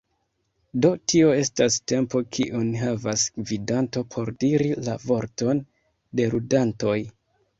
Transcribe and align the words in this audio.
Do 0.83 0.89
tio 1.11 1.27
estas 1.41 1.75
tempo 1.91 2.21
kiun 2.37 2.71
havas 2.83 3.25
gvidanto 3.49 4.03
por 4.15 4.33
diri 4.45 4.71
la 4.89 4.97
vorton 5.09 5.63
de 6.21 6.29
ludantoj. 6.35 6.99